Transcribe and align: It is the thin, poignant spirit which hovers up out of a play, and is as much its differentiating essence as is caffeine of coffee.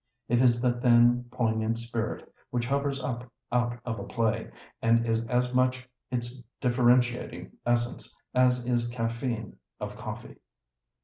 It 0.27 0.41
is 0.41 0.59
the 0.59 0.71
thin, 0.73 1.25
poignant 1.29 1.77
spirit 1.77 2.27
which 2.49 2.65
hovers 2.65 3.03
up 3.03 3.31
out 3.51 3.77
of 3.85 3.99
a 3.99 4.03
play, 4.03 4.49
and 4.81 5.05
is 5.05 5.23
as 5.27 5.53
much 5.53 5.87
its 6.09 6.41
differentiating 6.59 7.51
essence 7.67 8.17
as 8.33 8.65
is 8.65 8.87
caffeine 8.87 9.57
of 9.79 9.95
coffee. 9.95 10.37